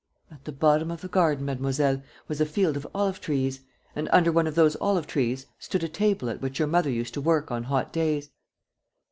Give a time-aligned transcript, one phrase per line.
[0.31, 3.59] "At the bottom of the garden, mademoiselle, was a field of olive trees;
[3.95, 7.13] and under one of those olive trees stood a table at which your mother used
[7.13, 8.31] to work on hot days.